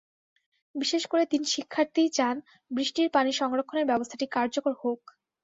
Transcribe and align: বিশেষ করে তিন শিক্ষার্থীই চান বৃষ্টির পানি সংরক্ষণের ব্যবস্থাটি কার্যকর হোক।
বিশেষ 0.75 1.03
করে 1.07 1.23
তিন 1.25 1.41
শিক্ষার্থীই 1.53 2.09
চান 2.13 2.35
বৃষ্টির 2.71 3.07
পানি 3.09 3.31
সংরক্ষণের 3.33 3.89
ব্যবস্থাটি 3.89 4.25
কার্যকর 4.27 4.73
হোক। 4.81 4.99